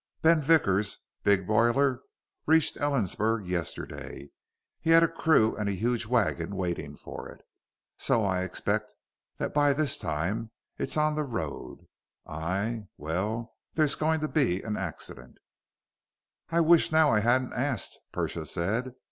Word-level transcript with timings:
Ben 0.23 0.41
Vickers' 0.41 0.97
big 1.23 1.45
boiler 1.45 2.01
reached 2.47 2.75
Ellensburg 2.75 3.47
yesterday. 3.47 4.31
He 4.79 4.89
had 4.89 5.03
a 5.03 5.07
crew 5.07 5.55
and 5.55 5.69
a 5.69 5.73
huge 5.73 6.07
wagon 6.07 6.55
waiting 6.55 6.95
for 6.97 7.29
it, 7.29 7.41
so 7.99 8.25
I 8.25 8.41
expect 8.41 8.91
that 9.37 9.53
by 9.53 9.73
this 9.73 9.99
time 9.99 10.49
it's 10.79 10.97
on 10.97 11.13
the 11.13 11.23
road. 11.23 11.85
I 12.25 12.87
well, 12.97 13.53
there's 13.75 13.93
going 13.93 14.21
to 14.21 14.27
be 14.27 14.63
an 14.63 14.75
accident." 14.75 15.37
"I 16.49 16.61
wish 16.61 16.91
now 16.91 17.11
I 17.11 17.19
hadn't 17.19 17.53
asked," 17.53 17.99
Persia 18.11 18.47
said. 18.47 18.95